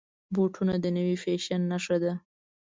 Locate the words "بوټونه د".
0.33-0.85